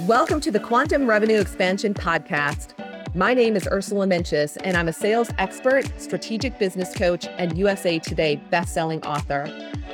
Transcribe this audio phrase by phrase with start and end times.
[0.00, 2.74] Welcome to the Quantum Revenue Expansion Podcast.
[3.14, 8.00] My name is Ursula Mentjes, and I'm a sales expert, strategic business coach, and USA
[8.00, 9.46] Today bestselling author.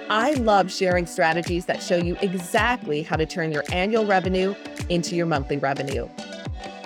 [0.08, 4.54] I love sharing strategies that show you exactly how to turn your annual revenue
[4.89, 6.08] into your monthly revenue.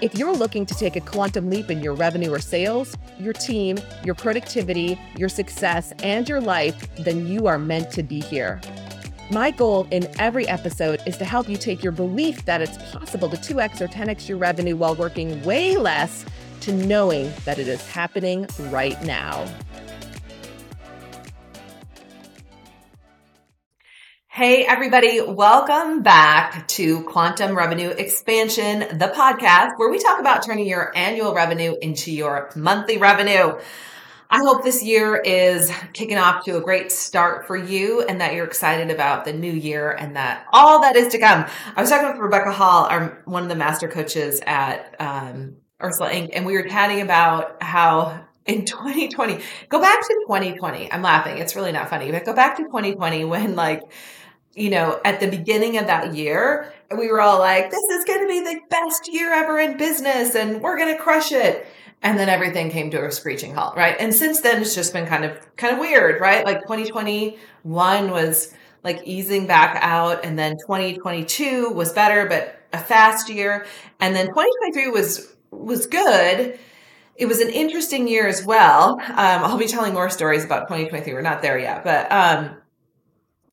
[0.02, 3.78] If you're looking to take a quantum leap in your revenue or sales, your team,
[4.04, 8.60] your productivity, your success, and your life, then you are meant to be here.
[9.30, 13.30] My goal in every episode is to help you take your belief that it's possible
[13.30, 16.26] to 2x or 10x your revenue while working way less
[16.60, 19.46] to knowing that it is happening right now.
[24.26, 30.66] Hey, everybody, welcome back to Quantum Revenue Expansion, the podcast where we talk about turning
[30.66, 33.58] your annual revenue into your monthly revenue.
[34.34, 38.34] I hope this year is kicking off to a great start for you and that
[38.34, 41.46] you're excited about the new year and that all that is to come.
[41.76, 46.10] I was talking with Rebecca Hall, our, one of the master coaches at um, Ursula
[46.10, 50.90] Inc., and we were chatting about how in 2020, go back to 2020.
[50.90, 51.38] I'm laughing.
[51.38, 53.82] It's really not funny, but go back to 2020 when like,
[54.56, 58.22] you know, at the beginning of that year, we were all like, this is going
[58.22, 61.68] to be the best year ever in business and we're going to crush it
[62.04, 63.96] and then everything came to a screeching halt, right?
[63.98, 66.44] And since then, it's just been kind of kind of weird, right?
[66.44, 68.52] Like 2021 was
[68.84, 73.66] like easing back out, and then 2022 was better, but a fast year,
[74.00, 76.58] and then 2023 was was good.
[77.16, 79.00] It was an interesting year as well.
[79.00, 81.14] Um, I'll be telling more stories about 2023.
[81.14, 82.56] We're not there yet, but um,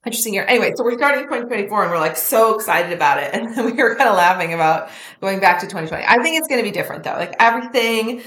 [0.05, 0.45] interesting year.
[0.47, 3.33] Anyway, so we're starting 2024 and we're like so excited about it.
[3.41, 6.03] And we were kind of laughing about going back to 2020.
[6.07, 7.11] I think it's going to be different though.
[7.11, 8.21] Like everything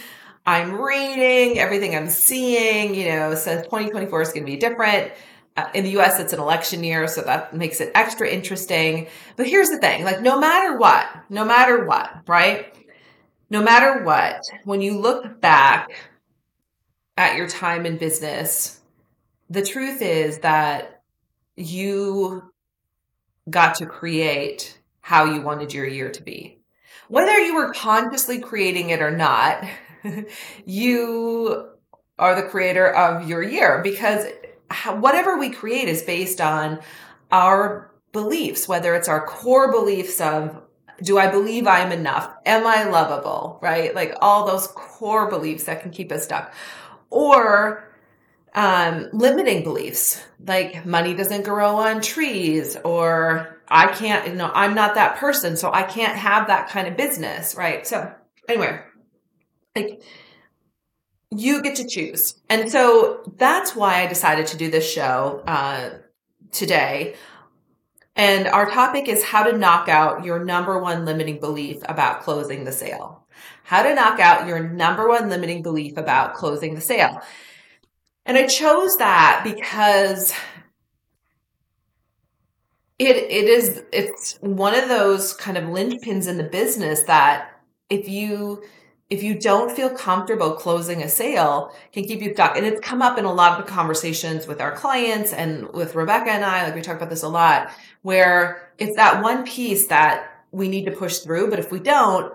[0.47, 5.13] I'm reading, everything I'm seeing, you know, says 2024 is going to be different.
[5.57, 9.07] Uh, in the US, it's an election year, so that makes it extra interesting.
[9.37, 12.75] But here's the thing like, no matter what, no matter what, right?
[13.51, 15.89] No matter what, when you look back
[17.17, 18.81] at your time in business,
[19.49, 20.94] the truth is that
[21.57, 22.53] you
[23.49, 26.59] got to create how you wanted your year to be.
[27.09, 29.65] Whether you were consciously creating it or not,
[30.65, 31.69] you
[32.19, 34.27] are the creator of your year because
[34.95, 36.81] whatever we create is based on
[37.31, 40.63] our beliefs, whether it's our core beliefs of
[41.03, 42.33] do I believe I'm enough?
[42.47, 43.59] Am I lovable?
[43.61, 43.95] Right?
[43.95, 46.55] Like all those core beliefs that can keep us stuck.
[47.11, 47.94] Or
[48.55, 54.75] um, limiting beliefs like money doesn't grow on trees or I can't, you know, I'm
[54.75, 57.87] not that person, so I can't have that kind of business, right?
[57.87, 58.13] So
[58.49, 58.81] anyway,
[59.75, 60.03] like
[61.31, 62.37] you get to choose.
[62.49, 65.99] And so that's why I decided to do this show uh,
[66.53, 67.17] today.
[68.17, 72.63] And our topic is how to knock out your number one limiting belief about closing
[72.63, 73.27] the sale.
[73.65, 77.21] How to knock out your number one limiting belief about closing the sale.
[78.27, 80.33] And I chose that because
[82.99, 88.09] it it is it's one of those kind of linchpins in the business that if
[88.09, 88.63] you
[89.11, 92.57] if you don't feel comfortable closing a sale can keep you stuck.
[92.57, 95.95] And it's come up in a lot of the conversations with our clients and with
[95.95, 97.71] rebecca and i like we talk about this a lot
[98.03, 101.51] where it's that one piece that we need to push through.
[101.51, 102.33] But if we don't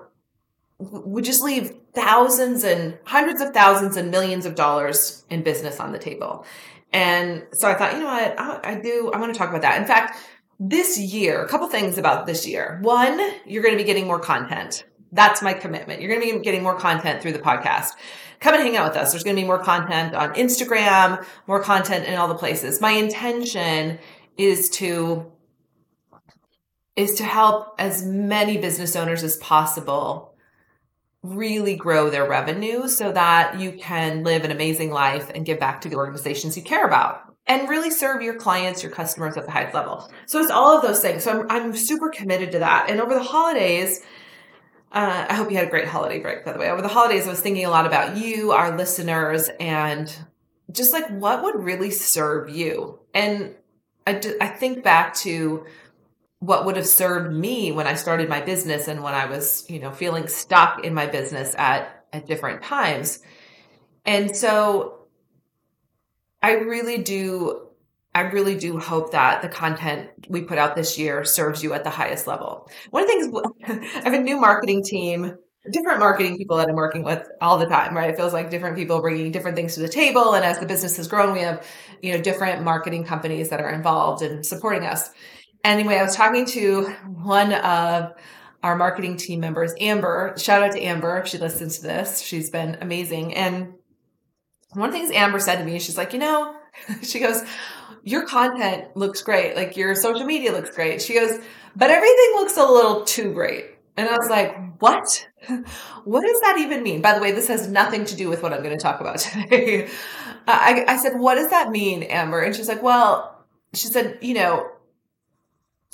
[0.77, 5.91] we just leave thousands and hundreds of thousands and millions of dollars in business on
[5.91, 6.45] the table.
[6.93, 9.61] And so I thought, you know what, I, I do, I want to talk about
[9.61, 9.79] that.
[9.81, 10.17] In fact,
[10.59, 12.79] this year, a couple things about this year.
[12.81, 14.85] One, you're going to be getting more content.
[15.11, 16.01] That's my commitment.
[16.01, 17.91] You're going to be getting more content through the podcast.
[18.39, 19.11] Come and hang out with us.
[19.11, 22.79] There's going to be more content on Instagram, more content in all the places.
[22.79, 23.99] My intention
[24.38, 25.31] is to
[26.95, 30.28] is to help as many business owners as possible
[31.24, 35.81] really grow their revenue so that you can live an amazing life and give back
[35.81, 39.51] to the organizations you care about and really serve your clients, your customers at the
[39.51, 40.10] highest level.
[40.27, 41.24] So it's all of those things.
[41.24, 42.89] So I'm, I'm super committed to that.
[42.89, 44.01] And over the holidays,
[44.92, 46.69] uh, I hope you had a great holiday break, by the way.
[46.69, 50.15] Over the holidays, I was thinking a lot about you, our listeners, and
[50.72, 53.00] just like what would really serve you.
[53.13, 53.56] And
[54.07, 55.65] I, I think back to
[56.39, 59.80] what would have served me when I started my business and when I was, you
[59.80, 63.19] know, feeling stuck in my business at at different times.
[64.06, 65.00] And so
[66.41, 67.68] I really do
[68.15, 71.83] I really do hope that the content we put out this year serves you at
[71.83, 72.69] the highest level.
[72.89, 75.38] One of the things I have a new marketing team,
[75.71, 78.09] different marketing people that I'm working with all the time, right?
[78.09, 80.33] It feels like different people bringing different things to the table.
[80.33, 81.68] And as the business has grown, we have,
[82.01, 85.12] you know, different marketing companies that are involved in supporting us
[85.63, 88.13] anyway, I was talking to one of
[88.63, 90.33] our marketing team members, Amber.
[90.38, 92.21] Shout out to Amber if she listens to this.
[92.21, 93.33] She's been amazing.
[93.35, 93.73] And
[94.73, 96.56] one of the things Amber said to me, she's like, you know,
[97.01, 97.44] she goes,
[98.03, 99.56] your content looks great.
[99.56, 101.01] Like your social media looks great.
[101.01, 101.39] She goes,
[101.75, 103.65] but everything looks a little too great.
[103.97, 105.27] And I was like, what?
[106.05, 107.01] What does that even mean?
[107.01, 109.17] By the way, this has nothing to do with what I'm going to talk about
[109.19, 109.89] today.
[110.47, 112.41] I, I said, what does that mean, Amber?
[112.41, 114.67] And she's like, well, she said, you know,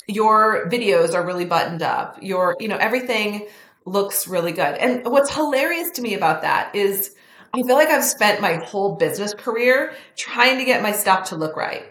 [0.06, 2.22] your videos are really buttoned up.
[2.22, 3.46] Your, you know, everything
[3.84, 4.76] looks really good.
[4.76, 7.14] And what's hilarious to me about that is
[7.54, 11.36] I feel like I've spent my whole business career trying to get my stuff to
[11.36, 11.84] look right.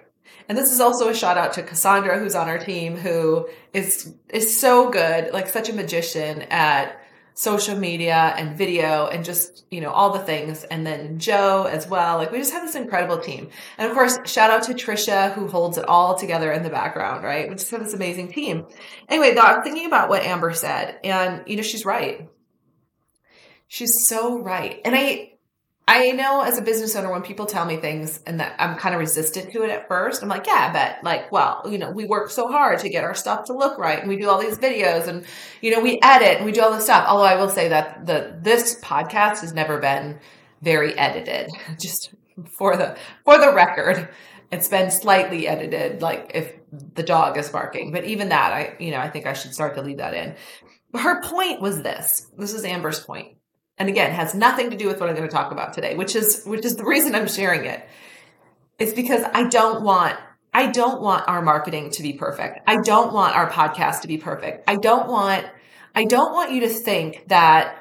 [0.47, 4.13] And this is also a shout out to Cassandra, who's on our team, who is
[4.29, 7.01] is so good, like such a magician at
[7.37, 10.63] social media and video and just, you know, all the things.
[10.63, 12.17] And then Joe as well.
[12.17, 13.49] Like we just have this incredible team.
[13.77, 17.25] And of course, shout out to Trisha who holds it all together in the background,
[17.25, 17.49] right?
[17.49, 18.65] We just have this amazing team.
[19.09, 22.29] Anyway, I'm thinking about what Amber said and, you know, she's right.
[23.67, 24.79] She's so right.
[24.85, 25.33] And I,
[25.87, 28.95] I know as a business owner, when people tell me things and that I'm kind
[28.95, 32.05] of resistant to it at first, I'm like, yeah, but like, well, you know, we
[32.05, 34.57] work so hard to get our stuff to look right and we do all these
[34.57, 35.25] videos and,
[35.61, 37.05] you know, we edit and we do all this stuff.
[37.07, 40.19] Although I will say that the, this podcast has never been
[40.63, 42.15] very edited, just
[42.57, 44.09] for the, for the record.
[44.51, 48.89] It's been slightly edited, like if the dog is barking, but even that, I, you
[48.89, 50.35] know, I think I should start to leave that in.
[50.99, 52.31] Her point was this.
[52.37, 53.34] This is Amber's point
[53.77, 56.15] and again has nothing to do with what i'm going to talk about today which
[56.15, 57.87] is which is the reason i'm sharing it
[58.79, 60.17] it's because i don't want
[60.53, 62.59] i don't want our marketing to be perfect.
[62.65, 64.69] I don't want our podcast to be perfect.
[64.69, 65.45] I don't want
[65.93, 67.77] i don't want you to think that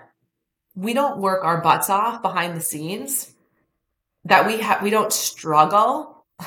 [0.75, 3.32] we don't work our butts off behind the scenes
[4.25, 6.26] that we have we don't struggle.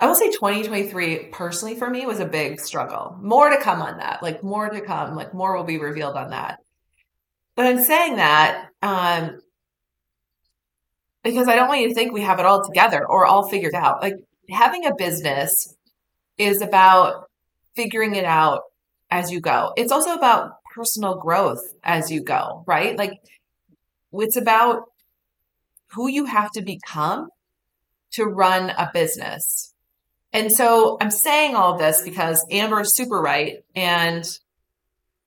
[0.00, 3.16] I will say 2023 personally for me was a big struggle.
[3.22, 6.30] More to come on that like more to come like more will be revealed on
[6.30, 6.58] that
[7.56, 9.40] but I'm saying that um,
[11.24, 13.74] because I don't want you to think we have it all together or all figured
[13.74, 14.00] out.
[14.02, 14.14] Like
[14.48, 15.74] having a business
[16.38, 17.24] is about
[17.74, 18.62] figuring it out
[19.10, 19.72] as you go.
[19.76, 22.96] It's also about personal growth as you go, right?
[22.96, 23.12] Like
[24.12, 24.84] it's about
[25.92, 27.28] who you have to become
[28.12, 29.74] to run a business.
[30.32, 33.64] And so I'm saying all this because Amber is super right.
[33.74, 34.24] And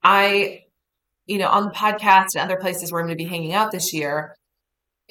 [0.03, 0.61] I
[1.29, 3.71] you know, on the podcast and other places where I'm going to be hanging out
[3.71, 4.35] this year.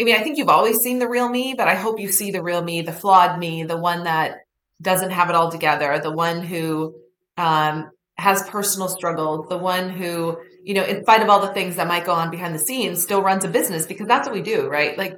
[0.00, 2.32] I mean, I think you've always seen the real me, but I hope you see
[2.32, 4.38] the real me, the flawed me, the one that
[4.82, 6.94] doesn't have it all together, the one who
[7.36, 11.76] um, has personal struggles, the one who, you know, in spite of all the things
[11.76, 14.42] that might go on behind the scenes, still runs a business because that's what we
[14.42, 14.98] do, right?
[14.98, 15.14] Like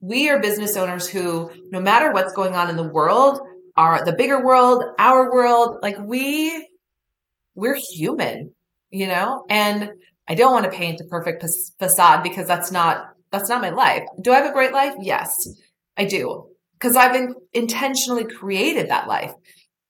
[0.00, 3.40] we are business owners who, no matter what's going on in the world,
[3.76, 6.68] are the bigger world, our world, like we,
[7.56, 8.52] we're human,
[8.90, 9.90] you know, and
[10.28, 11.44] I don't want to paint a perfect
[11.78, 14.04] facade because that's not that's not my life.
[14.20, 14.94] Do I have a great life?
[15.00, 15.48] Yes,
[15.96, 16.48] I do.
[16.74, 19.32] Because I've been intentionally created that life.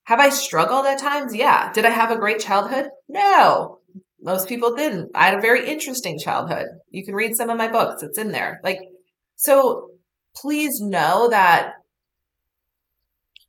[0.05, 1.35] Have I struggled at times?
[1.35, 1.71] Yeah.
[1.73, 2.89] Did I have a great childhood?
[3.07, 3.79] No.
[4.21, 5.11] Most people didn't.
[5.13, 6.67] I had a very interesting childhood.
[6.89, 8.01] You can read some of my books.
[8.01, 8.59] It's in there.
[8.63, 8.79] Like
[9.35, 9.89] so
[10.35, 11.73] please know that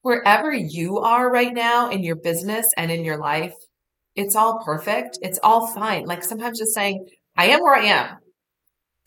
[0.02, 3.54] wherever you are right now in your business and in your life,
[4.16, 5.18] it's all perfect.
[5.22, 6.06] It's all fine.
[6.06, 7.06] Like sometimes just saying,
[7.36, 8.16] I am where I am.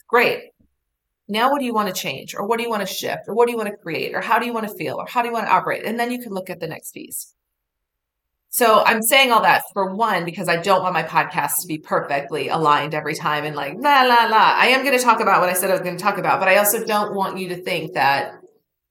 [0.07, 0.43] Great.
[1.27, 2.33] Now, what do you want to change?
[2.33, 3.23] Or what do you want to shift?
[3.27, 4.15] Or what do you want to create?
[4.15, 4.95] Or how do you want to feel?
[4.95, 5.85] Or how do you want to operate?
[5.85, 7.35] And then you can look at the next piece.
[8.51, 11.77] So I'm saying all that for one, because I don't want my podcast to be
[11.77, 14.55] perfectly aligned every time and like, la, la, la.
[14.57, 16.39] I am going to talk about what I said I was going to talk about,
[16.39, 18.33] but I also don't want you to think that,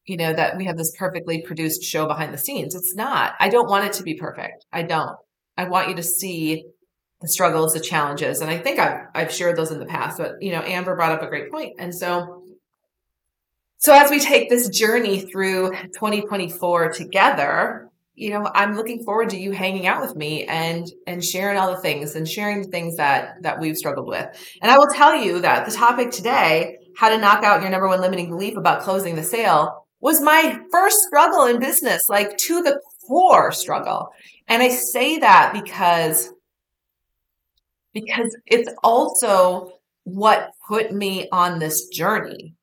[0.07, 2.77] you know, that we have this perfectly produced show behind the scenes.
[2.77, 3.35] It's not.
[3.41, 4.65] I don't want it to be perfect.
[4.73, 5.17] I don't.
[5.59, 6.65] I want you to see
[7.21, 8.41] the struggles, the challenges.
[8.41, 11.11] And I think I've, I've shared those in the past, but you know, Amber brought
[11.11, 11.75] up a great point.
[11.79, 12.45] And so,
[13.79, 19.37] so as we take this journey through 2024 together, you know, I'm looking forward to
[19.37, 22.97] you hanging out with me and, and sharing all the things and sharing the things
[22.97, 24.27] that, that we've struggled with.
[24.63, 27.89] And I will tell you that the topic today, how to knock out your number
[27.89, 32.63] one limiting belief about closing the sale was my first struggle in business, like to
[32.63, 34.11] the core struggle.
[34.47, 36.33] And I say that because
[37.95, 39.73] because it's also
[40.05, 42.55] what put me on this journey.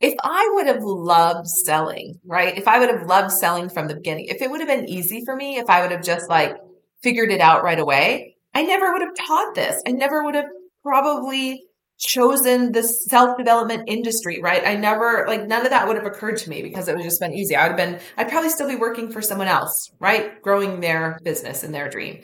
[0.00, 2.56] If I would have loved selling, right?
[2.56, 5.24] If I would have loved selling from the beginning, if it would have been easy
[5.24, 6.56] for me, if I would have just like
[7.02, 9.82] figured it out right away, I never would have taught this.
[9.86, 10.50] I never would have
[10.82, 11.64] probably
[11.98, 14.66] chosen the self development industry, right?
[14.66, 17.20] I never, like, none of that would have occurred to me because it would just
[17.20, 17.56] been easy.
[17.56, 20.40] I would have been, I'd probably still be working for someone else, right?
[20.42, 22.22] Growing their business and their dream.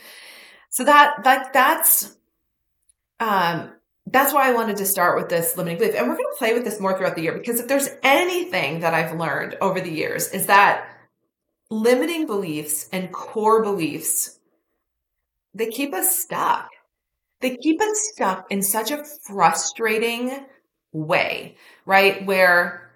[0.70, 2.16] So that, that, that's,
[3.20, 3.72] um,
[4.06, 5.94] that's why I wanted to start with this limiting belief.
[5.94, 8.80] And we're going to play with this more throughout the year because if there's anything
[8.80, 10.88] that I've learned over the years is that
[11.70, 14.38] limiting beliefs and core beliefs,
[15.54, 16.68] they keep us stuck.
[17.44, 20.46] They keep us stuck in such a frustrating
[20.92, 22.24] way, right?
[22.24, 22.90] Where,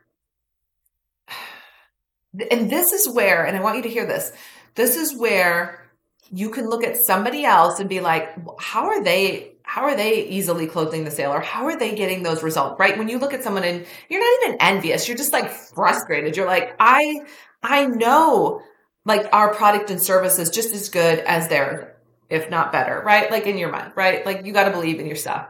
[2.51, 4.33] and this is where, and I want you to hear this,
[4.75, 5.87] this is where
[6.33, 10.27] you can look at somebody else and be like, how are they how are they
[10.27, 13.35] easily closing the sale or how are they getting those results right when you look
[13.35, 17.21] at someone and you're not even envious you're just like frustrated you're like i
[17.63, 18.63] i know
[19.05, 21.95] like our product and service is just as good as theirs
[22.31, 23.31] if not better right?
[23.31, 24.25] Like in your mind right?
[24.25, 25.47] Like you got to believe in yourself.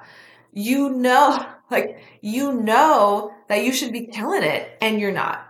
[0.53, 5.45] you know like you know that you should be killing it and you're not.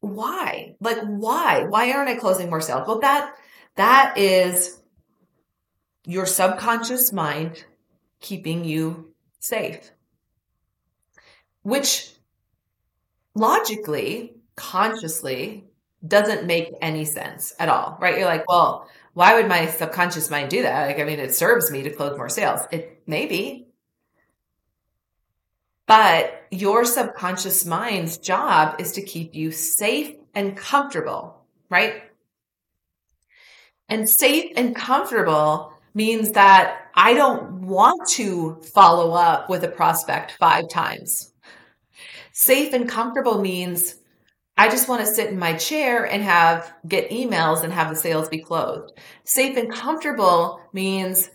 [0.00, 0.76] Why?
[0.80, 1.64] Like why?
[1.64, 2.86] Why aren't i closing more sales?
[2.86, 3.34] Well that
[3.76, 4.80] that is
[6.06, 7.64] your subconscious mind
[8.20, 9.90] keeping you safe,
[11.62, 12.12] which
[13.34, 15.64] logically, consciously
[16.06, 18.18] doesn't make any sense at all, right?
[18.18, 18.88] You're like, well,
[19.18, 20.86] why would my subconscious mind do that?
[20.86, 22.60] Like, I mean, it serves me to close more sales.
[22.70, 23.66] It maybe.
[25.88, 32.04] But your subconscious mind's job is to keep you safe and comfortable, right?
[33.88, 40.36] And safe and comfortable means that I don't want to follow up with a prospect
[40.38, 41.32] five times.
[42.30, 43.96] Safe and comfortable means
[44.58, 47.96] I just want to sit in my chair and have get emails and have the
[47.96, 48.92] sales be closed.
[49.24, 51.30] Safe and comfortable means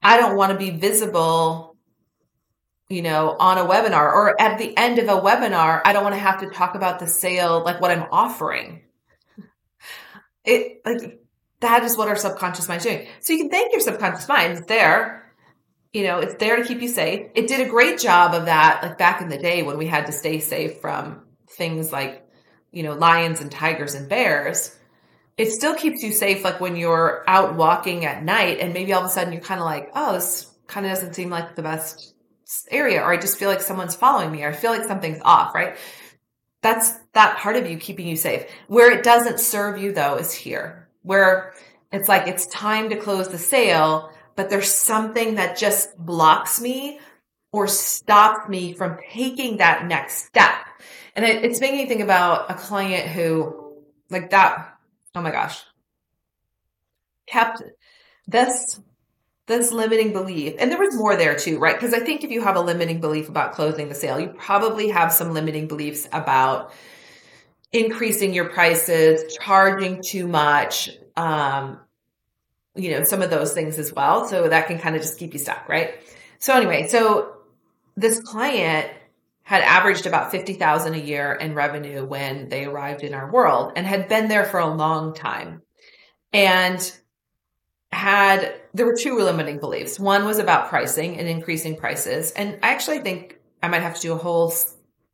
[0.00, 1.76] I don't want to be visible,
[2.88, 6.14] you know, on a webinar or at the end of a webinar, I don't want
[6.14, 8.82] to have to talk about the sale like what I'm offering.
[10.44, 11.18] It like
[11.60, 13.08] that is what our subconscious mind is doing.
[13.20, 14.58] So you can thank your subconscious mind.
[14.58, 15.32] It's there.
[15.92, 17.30] You know, it's there to keep you safe.
[17.34, 20.06] It did a great job of that, like back in the day when we had
[20.06, 22.25] to stay safe from things like,
[22.76, 24.76] you know, lions and tigers and bears.
[25.38, 29.00] It still keeps you safe, like when you're out walking at night and maybe all
[29.00, 31.62] of a sudden you're kind of like, oh, this kind of doesn't seem like the
[31.62, 32.14] best
[32.70, 35.54] area, or I just feel like someone's following me, or I feel like something's off,
[35.54, 35.78] right?
[36.60, 38.44] That's that part of you keeping you safe.
[38.68, 41.54] Where it doesn't serve you though is here where
[41.92, 47.00] it's like it's time to close the sale, but there's something that just blocks me
[47.56, 50.54] or stops me from taking that next step.
[51.14, 53.74] And it, it's making me think about a client who,
[54.10, 54.76] like that,
[55.14, 55.62] oh my gosh,
[57.26, 57.62] kept
[58.26, 58.80] this
[59.46, 62.42] this limiting belief and there was more there too right because i think if you
[62.42, 66.72] have a limiting belief about closing the sale you probably have some limiting beliefs about
[67.72, 71.80] increasing your prices, charging too much, um,
[72.74, 74.26] you know, some of those things as well.
[74.26, 75.94] So that can kind of just keep you stuck, right?
[76.38, 77.35] So anyway, so
[77.96, 78.90] this client
[79.42, 83.86] had averaged about 50,000 a year in revenue when they arrived in our world and
[83.86, 85.62] had been there for a long time.
[86.32, 86.80] And
[87.92, 89.98] had there were two limiting beliefs.
[89.98, 92.32] One was about pricing and increasing prices.
[92.32, 94.52] And I actually think I might have to do a whole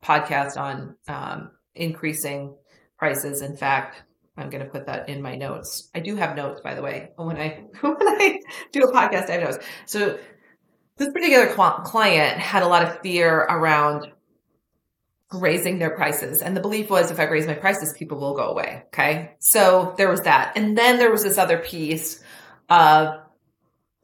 [0.03, 2.55] podcast on um, increasing
[2.97, 3.41] prices.
[3.41, 4.01] In fact,
[4.35, 5.89] I'm going to put that in my notes.
[5.93, 7.11] I do have notes, by the way.
[7.15, 8.39] When I when I
[8.71, 9.59] do a podcast, I have notes.
[9.85, 10.17] So
[10.97, 14.11] this particular client had a lot of fear around
[15.31, 16.41] raising their prices.
[16.41, 18.83] And the belief was if I raise my prices, people will go away.
[18.87, 19.35] Okay.
[19.39, 20.53] So there was that.
[20.55, 22.21] And then there was this other piece
[22.69, 23.19] of,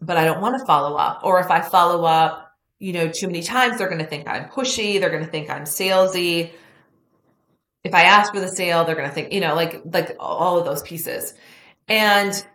[0.01, 1.21] but I don't want to follow up.
[1.23, 4.49] Or if I follow up, you know, too many times, they're going to think I'm
[4.49, 4.99] pushy.
[4.99, 6.51] They're going to think I'm salesy
[7.83, 10.57] if I ask for the sale, they're going to think, you know, like, like all
[10.57, 11.33] of those pieces.
[11.87, 12.45] And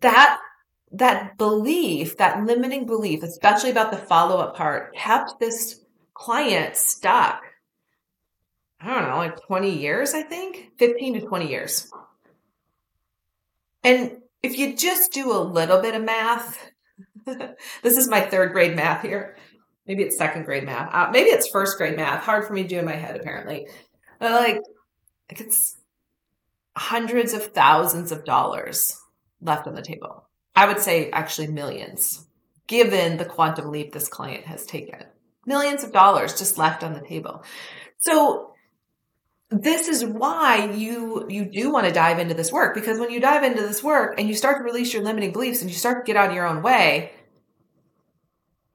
[0.00, 0.38] that,
[0.92, 5.80] that belief, that limiting belief, especially about the follow up part, kept this
[6.14, 7.42] client stuck.
[8.80, 11.90] I don't know, like 20 years, I think 15 to 20 years.
[13.82, 16.70] And if you just do a little bit of math,
[17.26, 19.36] this is my third grade math here
[19.86, 20.92] maybe it's second grade math.
[20.92, 22.24] Uh, maybe it's first grade math.
[22.24, 23.66] Hard for me to do in my head, apparently.
[24.18, 24.60] But like,
[25.30, 25.76] like it's
[26.76, 28.98] hundreds of thousands of dollars
[29.40, 30.25] left on the table.
[30.56, 32.26] I would say actually millions,
[32.66, 35.04] given the quantum leap this client has taken.
[35.44, 37.44] Millions of dollars just left on the table.
[37.98, 38.54] So
[39.50, 43.20] this is why you you do want to dive into this work because when you
[43.20, 46.04] dive into this work and you start to release your limiting beliefs and you start
[46.04, 47.12] to get out of your own way,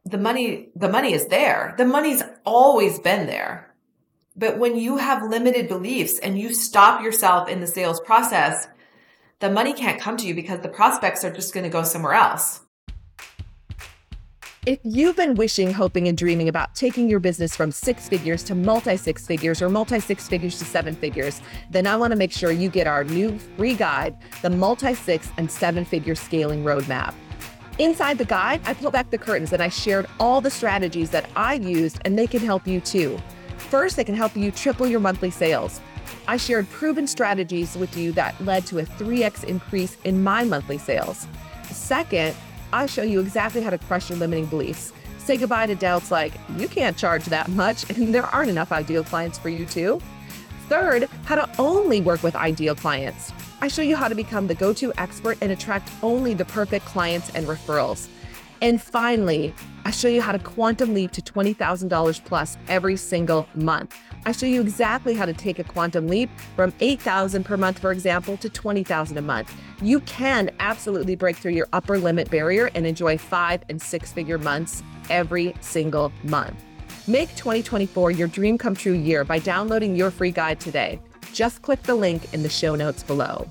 [0.06, 3.74] the money the money is there the money's always been there
[4.36, 8.68] but when you have limited beliefs and you stop yourself in the sales process
[9.42, 12.14] the money can't come to you because the prospects are just going to go somewhere
[12.14, 12.62] else
[14.68, 18.54] If you've been wishing, hoping, and dreaming about taking your business from six figures to
[18.54, 22.32] multi six figures or multi six figures to seven figures, then I want to make
[22.32, 27.16] sure you get our new free guide, the multi six and seven figure scaling roadmap.
[27.80, 31.28] Inside the guide, I pulled back the curtains and I shared all the strategies that
[31.36, 33.18] I used, and they can help you too.
[33.58, 35.82] First, they can help you triple your monthly sales.
[36.28, 40.78] I shared proven strategies with you that led to a 3x increase in my monthly
[40.78, 41.28] sales.
[41.72, 42.36] Second,
[42.74, 44.94] I show you exactly how to crush your limiting beliefs.
[45.18, 49.04] Say goodbye to doubts like, you can't charge that much, and there aren't enough ideal
[49.04, 50.02] clients for you too.
[50.70, 53.32] Third, how to only work with ideal clients.
[53.62, 56.86] I show you how to become the go to expert and attract only the perfect
[56.86, 58.08] clients and referrals.
[58.62, 59.54] And finally,
[59.86, 63.96] I show you how to quantum leap to $20,000 plus every single month.
[64.24, 67.92] I show you exactly how to take a quantum leap from 8,000 per month, for
[67.92, 69.56] example, to 20,000 a month.
[69.82, 74.38] You can absolutely break through your upper limit barrier and enjoy five and six figure
[74.38, 76.64] months every single month.
[77.08, 81.02] Make 2024 your dream come true year by downloading your free guide today.
[81.34, 83.50] Just click the link in the show notes below.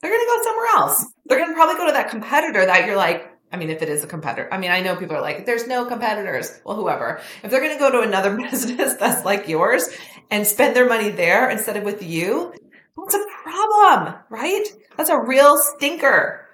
[0.00, 1.04] They're going to go somewhere else.
[1.26, 3.88] They're going to probably go to that competitor that you're like, I mean, if it
[3.88, 6.60] is a competitor, I mean, I know people are like, there's no competitors.
[6.64, 7.20] Well, whoever.
[7.44, 9.88] If they're going to go to another business that's like yours
[10.28, 12.52] and spend their money there instead of with you,
[12.96, 14.64] that's a problem, right?
[14.96, 16.48] That's a real stinker.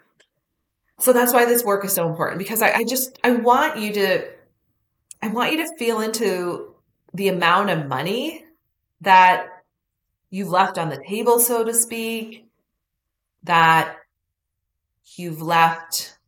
[0.99, 3.95] So that's why this work is so important because I, I just, I want you
[3.95, 4.28] to,
[5.23, 6.75] I want you to feel into
[7.14, 8.45] the amount of money
[9.00, 9.47] that
[10.28, 12.45] you've left on the table, so to speak,
[13.45, 13.97] that
[15.16, 16.19] you've left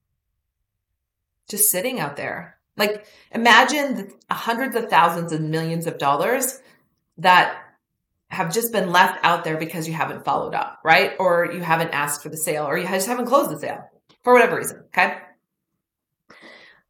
[1.53, 2.59] just sitting out there.
[2.77, 6.61] Like imagine hundreds of thousands and millions of dollars
[7.19, 7.57] that
[8.29, 11.13] have just been left out there because you haven't followed up, right?
[11.21, 13.89] Or you haven't asked for the sale or you just haven't closed the sale
[14.25, 15.19] for whatever reason, okay?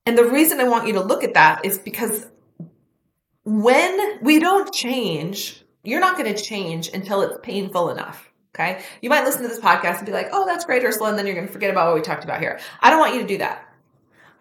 [0.06, 2.26] And the reason I want you to look at that is because
[3.44, 8.28] when we don't change, you're not going to change until it's painful enough.
[8.54, 8.82] Okay.
[9.00, 11.08] You might listen to this podcast and be like, oh, that's great, Ursula.
[11.08, 12.60] And then you're going to forget about what we talked about here.
[12.80, 13.71] I don't want you to do that.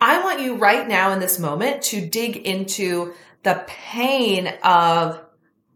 [0.01, 5.21] I want you right now in this moment to dig into the pain of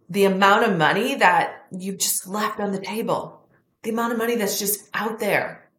[0.09, 3.47] the amount of money that you've just left on the table,
[3.83, 5.69] the amount of money that's just out there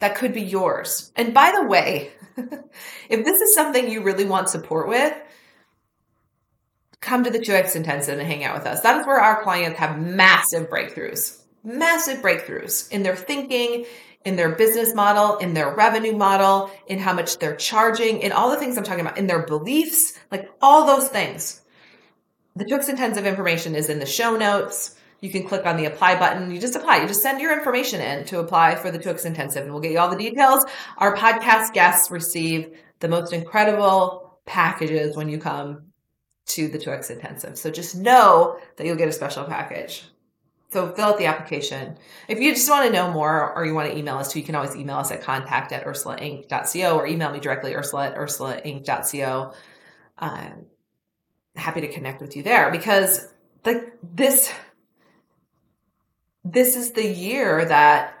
[0.00, 1.12] that could be yours.
[1.14, 2.10] And by the way,
[3.08, 5.14] if this is something you really want support with,
[7.00, 8.80] come to the 2X Intensive and hang out with us.
[8.80, 13.86] That is where our clients have massive breakthroughs, massive breakthroughs in their thinking,
[14.28, 18.50] in their business model, in their revenue model, in how much they're charging, in all
[18.50, 21.62] the things I'm talking about, in their beliefs, like all those things.
[22.54, 24.94] The 2X Intensive information is in the show notes.
[25.22, 26.50] You can click on the apply button.
[26.50, 26.98] You just apply.
[26.98, 29.92] You just send your information in to apply for the 2X Intensive and we'll get
[29.92, 30.66] you all the details.
[30.98, 35.84] Our podcast guests receive the most incredible packages when you come
[36.48, 37.56] to the 2X Intensive.
[37.56, 40.04] So just know that you'll get a special package.
[40.70, 41.96] So fill out the application.
[42.28, 44.44] If you just want to know more or you want to email us too, you
[44.44, 49.54] can always email us at contact at ursulainc.co or email me directly, ursula at ursulainc.co.
[50.18, 50.66] I'm um,
[51.56, 53.32] happy to connect with you there because
[53.64, 54.52] like this,
[56.44, 58.14] this is the year that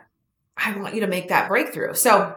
[0.56, 1.94] I want you to make that breakthrough.
[1.94, 2.34] So,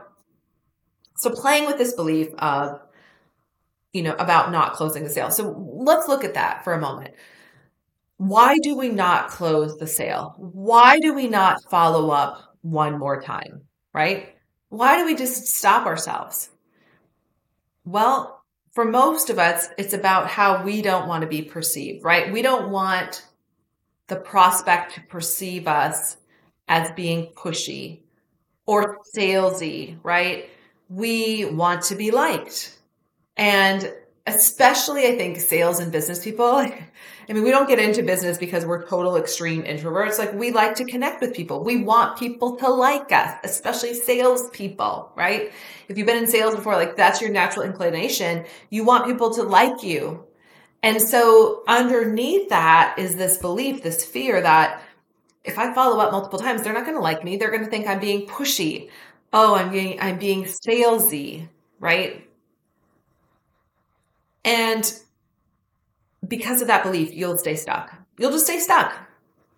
[1.16, 2.82] so playing with this belief of,
[3.94, 5.32] you know, about not closing the sale.
[5.32, 7.14] So let's look at that for a moment
[8.22, 10.36] why do we not close the sale?
[10.38, 13.64] Why do we not follow up one more time?
[13.96, 14.36] Right?
[14.70, 16.52] Why do we just stop ourselves?
[17.84, 22.32] Well, for most of us, it's about how we don't want to be perceived, right?
[22.32, 23.26] We don't want
[24.06, 26.18] the prospect to perceive us
[26.68, 28.02] as being pushy
[28.68, 30.48] or salesy, right?
[30.90, 32.78] We want to be liked.
[33.36, 33.92] And
[34.28, 36.46] especially I think sales and business people.
[37.30, 40.20] I mean, we don't get into business because we're total extreme introverts.
[40.20, 41.64] Like we like to connect with people.
[41.64, 45.52] We want people to like us, especially sales people, right?
[45.88, 48.46] If you've been in sales before, like that's your natural inclination.
[48.70, 50.26] You want people to like you.
[50.84, 54.82] And so underneath that is this belief, this fear that
[55.44, 57.38] if I follow up multiple times, they're not going to like me.
[57.38, 58.90] They're going to think I'm being pushy.
[59.34, 61.48] Oh, I'm being, I'm being salesy,
[61.80, 62.28] right?
[64.44, 64.92] And
[66.28, 67.94] because of that belief, you'll stay stuck.
[68.18, 68.94] You'll just stay stuck.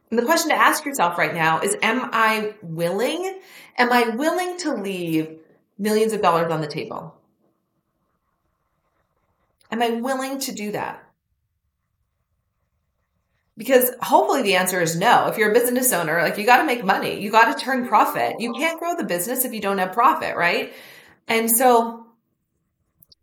[0.09, 3.39] And the question to ask yourself right now is Am I willing?
[3.77, 5.39] Am I willing to leave
[5.77, 7.15] millions of dollars on the table?
[9.71, 11.03] Am I willing to do that?
[13.57, 15.27] Because hopefully the answer is no.
[15.27, 17.87] If you're a business owner, like you got to make money, you got to turn
[17.87, 18.35] profit.
[18.39, 20.73] You can't grow the business if you don't have profit, right?
[21.27, 22.02] And so,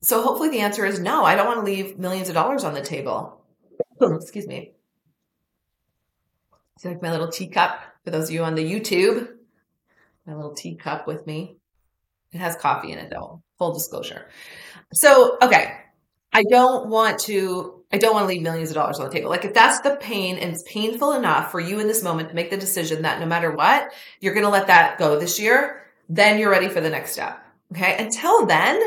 [0.02, 2.74] so hopefully the answer is no, I don't want to leave millions of dollars on
[2.74, 3.40] the table.
[4.00, 4.72] Excuse me.
[6.76, 9.28] It's like my little teacup for those of you on the YouTube,
[10.26, 11.56] my little teacup with me.
[12.32, 14.28] It has coffee in it though, full disclosure.
[14.92, 15.76] So, okay.
[16.32, 19.30] I don't want to, I don't want to leave millions of dollars on the table.
[19.30, 22.34] Like if that's the pain and it's painful enough for you in this moment to
[22.36, 25.82] make the decision that no matter what, you're going to let that go this year,
[26.08, 27.44] then you're ready for the next step.
[27.72, 27.96] Okay.
[27.98, 28.80] Until then,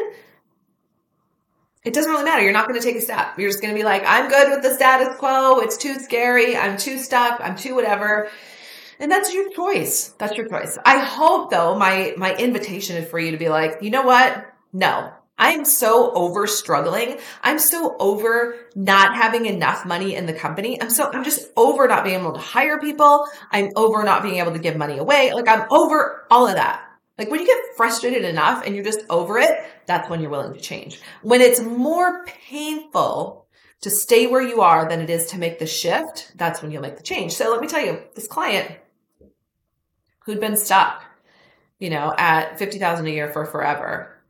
[1.84, 2.42] it doesn't really matter.
[2.42, 3.38] You're not going to take a step.
[3.38, 5.60] You're just going to be like, I'm good with the status quo.
[5.60, 6.56] It's too scary.
[6.56, 7.42] I'm too stuck.
[7.42, 8.30] I'm too whatever.
[9.00, 10.10] And that's your choice.
[10.18, 10.78] That's your choice.
[10.86, 14.46] I hope though, my, my invitation is for you to be like, you know what?
[14.72, 17.18] No, I'm so over struggling.
[17.42, 20.82] I'm so over not having enough money in the company.
[20.82, 23.28] I'm so, I'm just over not being able to hire people.
[23.52, 25.34] I'm over not being able to give money away.
[25.34, 26.93] Like I'm over all of that.
[27.24, 29.50] Like when you get frustrated enough and you're just over it,
[29.86, 31.00] that's when you're willing to change.
[31.22, 33.48] When it's more painful
[33.80, 36.82] to stay where you are than it is to make the shift, that's when you'll
[36.82, 37.32] make the change.
[37.32, 38.70] So let me tell you, this client
[40.26, 41.02] who'd been stuck,
[41.80, 44.22] you know, at 50,000 a year for forever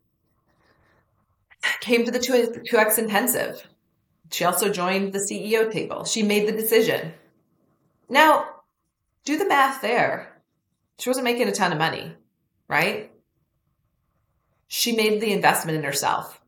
[1.79, 3.67] came to the 2X intensive.
[4.31, 6.05] She also joined the CEO table.
[6.05, 7.13] She made the decision.
[8.07, 8.49] Now,
[9.25, 10.39] do the math there.
[10.99, 12.17] She wasn't making a ton of money
[12.67, 13.11] right?
[14.67, 16.41] She made the investment in herself.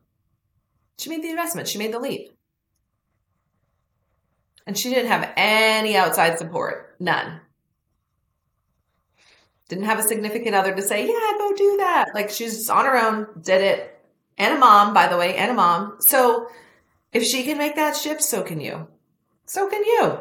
[0.98, 2.30] She made the investment, she made the leap.
[4.66, 7.40] And she didn't have any outside support, none.
[9.68, 12.08] Didn't have a significant other to say, yeah, go do that.
[12.14, 13.92] Like she's on her own, did it.
[14.38, 15.96] And a mom, by the way, and a mom.
[16.00, 16.48] So
[17.12, 18.86] if she can make that shift, so can you.
[19.46, 20.20] So can you.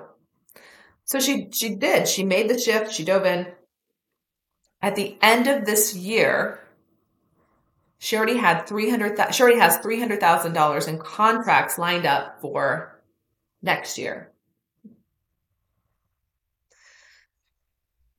[1.04, 2.08] So she she did.
[2.08, 2.92] She made the shift.
[2.92, 3.48] She dove in
[4.86, 6.60] at the end of this year,
[7.98, 13.02] she already had 300 she already has $300,000 in contracts lined up for
[13.64, 14.32] next year.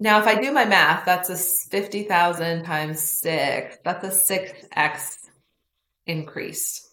[0.00, 3.78] Now, if I do my math, that's a 50,000 times 6.
[3.84, 5.18] That's a 6x
[6.04, 6.90] increase.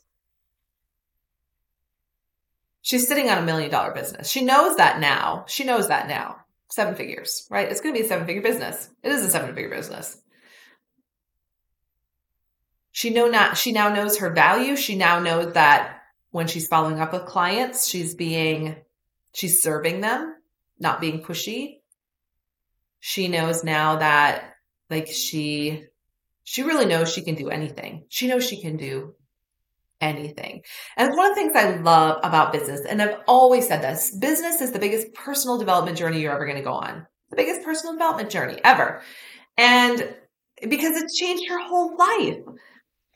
[2.84, 4.30] She's sitting on a million dollar business.
[4.30, 5.46] She knows that now.
[5.48, 7.70] She knows that now seven figures, right?
[7.70, 8.90] It's going to be a seven figure business.
[9.04, 10.18] It is a seven figure business.
[12.92, 14.76] She know not, she now knows her value.
[14.76, 18.76] She now knows that when she's following up with clients, she's being,
[19.34, 20.36] she's serving them,
[20.80, 21.80] not being pushy.
[23.00, 24.56] She knows now that
[24.90, 25.86] like she,
[26.44, 28.06] she really knows she can do anything.
[28.10, 29.16] She knows she can do
[30.04, 30.62] anything.
[30.98, 34.62] And one of the things I love about business, and I've always said this, business
[34.62, 37.08] is the biggest personal development journey you're ever going to go on.
[37.30, 39.02] The biggest personal development journey ever.
[39.58, 40.16] And
[40.70, 42.40] because it's changed your whole life.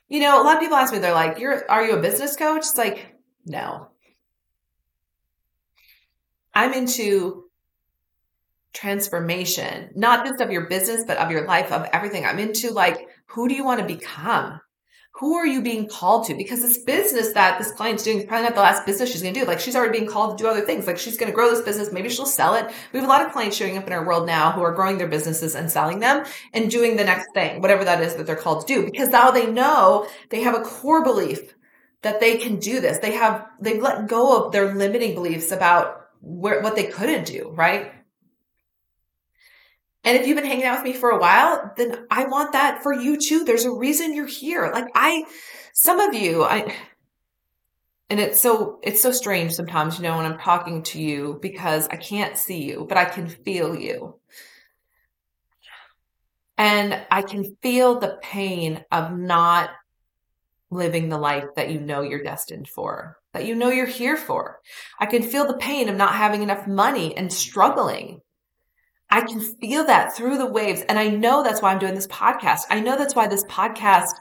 [0.09, 2.35] You know, a lot of people ask me, they're like, You're are you a business
[2.35, 2.59] coach?
[2.59, 3.13] It's like,
[3.45, 3.89] no.
[6.53, 7.43] I'm into
[8.73, 12.25] transformation, not just of your business, but of your life, of everything.
[12.25, 14.59] I'm into like, who do you want to become?
[15.19, 16.35] Who are you being called to?
[16.35, 19.33] Because this business that this client's doing is probably not the last business she's going
[19.33, 19.47] to do.
[19.47, 20.85] Like she's already being called to do other things.
[20.85, 21.91] Like she's going to grow this business.
[21.91, 22.67] Maybe she'll sell it.
[22.93, 24.99] We have a lot of clients showing up in our world now who are growing
[24.99, 28.35] their businesses and selling them and doing the next thing, whatever that is that they're
[28.35, 31.55] called to do, because now they know they have a core belief
[32.03, 32.99] that they can do this.
[32.99, 37.49] They have, they've let go of their limiting beliefs about where, what they couldn't do,
[37.55, 37.91] right?
[40.07, 42.81] And if you've been hanging out with me for a while, then I want that
[42.81, 43.43] for you too.
[43.43, 44.71] There's a reason you're here.
[44.73, 45.25] Like I,
[45.73, 46.73] some of you, I,
[48.09, 51.89] and it's so, it's so strange sometimes, you know, when I'm talking to you because
[51.89, 54.15] I can't see you, but I can feel you.
[56.57, 59.71] And I can feel the pain of not
[60.69, 64.61] living the life that you know you're destined for, that you know you're here for.
[65.01, 68.21] I can feel the pain of not having enough money and struggling
[69.09, 70.81] I can feel that through the waves.
[70.81, 72.61] And I know that's why I'm doing this podcast.
[72.69, 74.11] I know that's why this podcast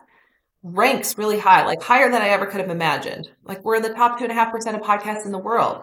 [0.62, 3.28] ranks really high, like higher than I ever could have imagined.
[3.44, 5.82] Like we're in the top two and a half percent of podcasts in the world.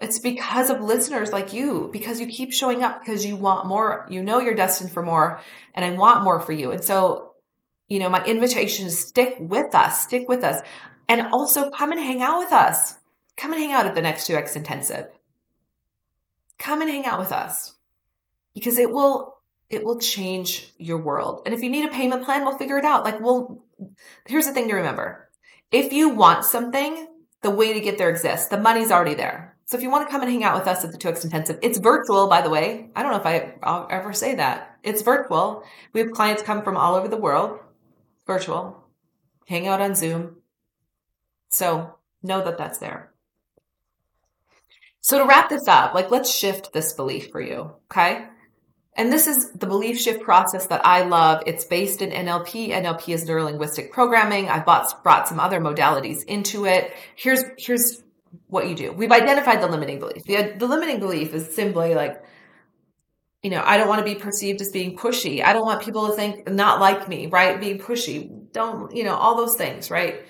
[0.00, 4.06] It's because of listeners like you, because you keep showing up because you want more.
[4.08, 5.40] You know you're destined for more,
[5.74, 6.70] and I want more for you.
[6.70, 7.32] And so,
[7.88, 10.62] you know, my invitation is stick with us, stick with us,
[11.08, 12.94] and also come and hang out with us.
[13.36, 15.08] Come and hang out at the next 2X intensive.
[16.60, 17.74] Come and hang out with us
[18.58, 19.36] because it will
[19.70, 21.42] it will change your world.
[21.44, 23.04] And if you need a payment plan, we'll figure it out.
[23.04, 23.64] Like, well,
[24.26, 25.28] here's the thing to remember.
[25.70, 27.06] If you want something,
[27.42, 28.48] the way to get there exists.
[28.48, 29.56] The money's already there.
[29.66, 31.58] So if you want to come and hang out with us at the 2X Intensive,
[31.60, 32.88] it's virtual, by the way.
[32.96, 34.78] I don't know if I, I'll ever say that.
[34.82, 35.62] It's virtual.
[35.92, 37.60] We have clients come from all over the world,
[38.26, 38.88] virtual.
[39.46, 40.36] hang out on Zoom.
[41.50, 43.12] So know that that's there.
[45.00, 48.26] So to wrap this up, like let's shift this belief for you, okay?
[48.98, 51.44] And this is the belief shift process that I love.
[51.46, 52.70] It's based in NLP.
[52.70, 54.48] NLP is neurolinguistic programming.
[54.48, 56.92] I've bought, brought some other modalities into it.
[57.14, 58.02] Here's here's
[58.48, 58.92] what you do.
[58.92, 60.24] We've identified the limiting belief.
[60.24, 62.20] The, the limiting belief is simply like,
[63.40, 65.44] you know, I don't want to be perceived as being pushy.
[65.44, 67.60] I don't want people to think not like me, right?
[67.60, 68.52] Being pushy.
[68.52, 70.24] Don't, you know, all those things, right?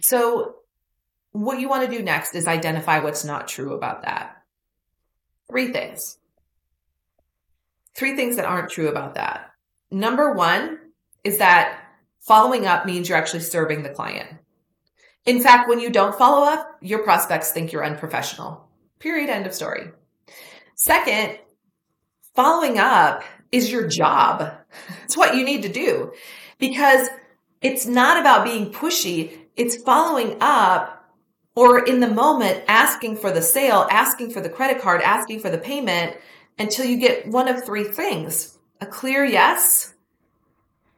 [0.00, 0.54] So
[1.32, 4.36] what you want to do next is identify what's not true about that.
[5.50, 6.18] Three things.
[7.94, 9.50] Three things that aren't true about that.
[9.90, 10.78] Number one
[11.24, 11.78] is that
[12.20, 14.28] following up means you're actually serving the client.
[15.24, 18.68] In fact, when you don't follow up, your prospects think you're unprofessional.
[18.98, 19.30] Period.
[19.30, 19.90] End of story.
[20.74, 21.38] Second,
[22.34, 24.52] following up is your job.
[25.04, 26.12] It's what you need to do
[26.58, 27.06] because
[27.60, 29.38] it's not about being pushy.
[29.54, 31.04] It's following up
[31.54, 35.50] or in the moment asking for the sale, asking for the credit card, asking for
[35.50, 36.16] the payment
[36.58, 39.94] until you get one of three things a clear yes,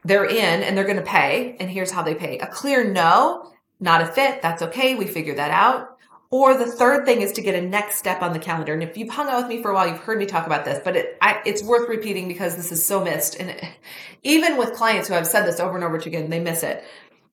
[0.04, 2.38] they're in and they're going to pay, and here's how they pay.
[2.38, 5.98] A clear no, not a fit, that's okay, we figure that out.
[6.30, 8.72] Or the third thing is to get a next step on the calendar.
[8.74, 10.64] And if you've hung out with me for a while, you've heard me talk about
[10.64, 13.36] this, but it, I, it's worth repeating because this is so missed.
[13.38, 13.64] And it,
[14.22, 16.82] even with clients who have said this over and over again, they miss it.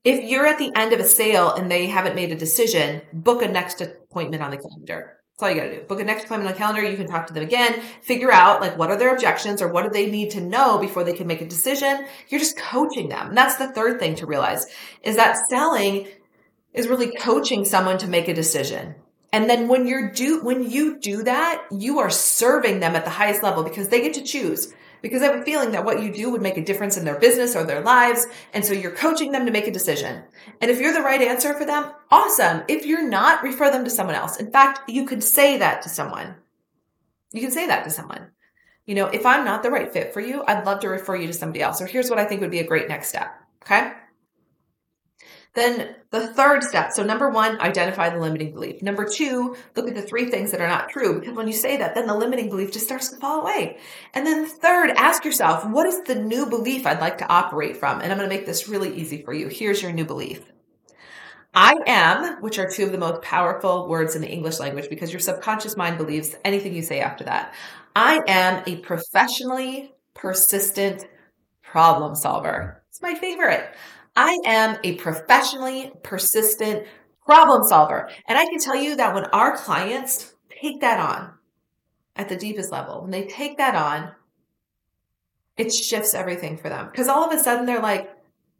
[0.03, 3.41] If you're at the end of a sale and they haven't made a decision, book
[3.41, 5.20] a next appointment on the calendar.
[5.33, 5.83] That's all you gotta do.
[5.83, 6.83] Book a next appointment on the calendar.
[6.83, 9.83] You can talk to them again, figure out like what are their objections or what
[9.83, 12.05] do they need to know before they can make a decision.
[12.29, 13.29] You're just coaching them.
[13.29, 14.65] And that's the third thing to realize
[15.01, 16.07] is that selling
[16.73, 18.95] is really coaching someone to make a decision.
[19.33, 23.11] And then when you're do when you do that, you are serving them at the
[23.11, 26.13] highest level because they get to choose because I have a feeling that what you
[26.13, 28.27] do would make a difference in their business or their lives.
[28.53, 30.23] And so you're coaching them to make a decision.
[30.59, 32.63] And if you're the right answer for them, awesome.
[32.67, 34.37] If you're not, refer them to someone else.
[34.37, 36.35] In fact, you could say that to someone.
[37.31, 38.31] You can say that to someone.
[38.85, 41.27] You know, if I'm not the right fit for you, I'd love to refer you
[41.27, 41.81] to somebody else.
[41.81, 43.31] Or here's what I think would be a great next step.
[43.63, 43.93] Okay.
[45.53, 46.91] Then the third step.
[46.93, 48.81] So number one, identify the limiting belief.
[48.81, 51.19] Number two, look at the three things that are not true.
[51.19, 53.77] Because when you say that, then the limiting belief just starts to fall away.
[54.13, 57.99] And then third, ask yourself, what is the new belief I'd like to operate from?
[57.99, 59.49] And I'm going to make this really easy for you.
[59.49, 60.41] Here's your new belief.
[61.53, 65.11] I am, which are two of the most powerful words in the English language because
[65.11, 67.53] your subconscious mind believes anything you say after that.
[67.93, 71.05] I am a professionally persistent
[71.61, 72.81] problem solver.
[72.89, 73.69] It's my favorite.
[74.15, 76.85] I am a professionally persistent
[77.25, 78.09] problem solver.
[78.27, 81.33] And I can tell you that when our clients take that on
[82.15, 84.11] at the deepest level, when they take that on,
[85.57, 86.89] it shifts everything for them.
[86.91, 88.09] Because all of a sudden they're like,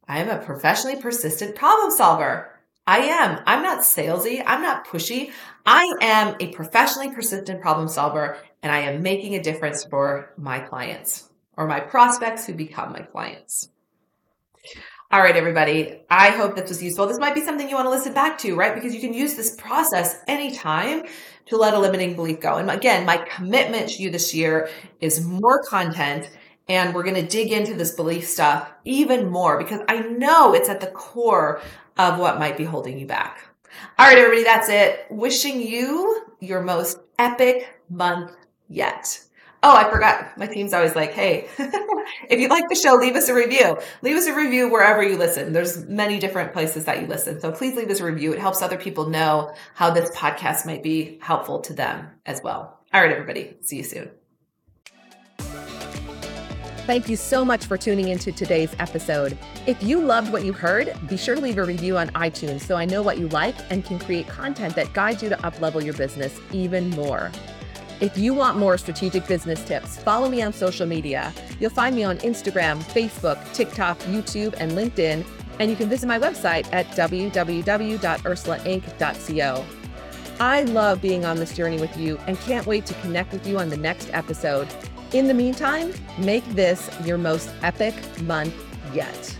[0.08, 2.60] I am a professionally persistent problem solver.
[2.88, 3.42] I am.
[3.46, 4.44] I'm not salesy.
[4.46, 5.32] I'm not pushy.
[5.66, 10.60] I am a professionally persistent problem solver and I am making a difference for my
[10.60, 13.70] clients or my prospects who become my clients.
[15.14, 16.00] All right, everybody.
[16.10, 17.06] I hope this was useful.
[17.06, 18.74] This might be something you want to listen back to, right?
[18.74, 21.04] Because you can use this process anytime
[21.48, 22.56] to let a limiting belief go.
[22.56, 24.70] And again, my commitment to you this year
[25.02, 26.30] is more content.
[26.70, 30.70] And we're going to dig into this belief stuff even more because I know it's
[30.70, 31.60] at the core
[31.98, 33.44] of what might be holding you back.
[34.00, 35.08] All right, everybody, that's it.
[35.10, 38.32] Wishing you your most epic month
[38.70, 39.20] yet.
[39.64, 40.36] Oh, I forgot.
[40.40, 41.48] My team's always like, hey,
[42.30, 43.78] if you like the show, leave us a review.
[44.02, 45.54] Leave us a review wherever you listen.
[45.54, 47.40] There's many different places that you listen.
[47.40, 48.34] So please leave us a review.
[48.34, 52.80] It helps other people know how this podcast might be helpful to them as well.
[52.92, 53.56] All right, everybody.
[53.62, 54.10] See you soon.
[56.88, 59.38] Thank you so much for tuning into today's episode.
[59.68, 62.76] If you loved what you heard, be sure to leave a review on iTunes so
[62.76, 65.94] I know what you like and can create content that guides you to uplevel your
[65.94, 67.32] business even more.
[68.02, 71.32] If you want more strategic business tips, follow me on social media.
[71.60, 75.24] You'll find me on Instagram, Facebook, TikTok, YouTube, and LinkedIn.
[75.60, 79.66] And you can visit my website at www.ursulainc.co.
[80.40, 83.60] I love being on this journey with you and can't wait to connect with you
[83.60, 84.68] on the next episode.
[85.14, 88.56] In the meantime, make this your most epic month
[88.96, 89.38] yet.